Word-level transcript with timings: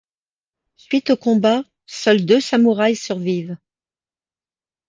Suite 0.77 1.11
au 1.11 1.15
combat, 1.15 1.61
seuls 1.85 2.25
deux 2.25 2.41
samouraï 2.41 2.95
survivent. 2.95 3.57